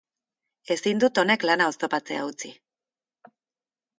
Ezin 0.75 1.01
dut 1.03 1.19
honek 1.23 1.43
lana 1.49 1.67
oztopatzea 1.73 2.25
utzi. 2.31 2.53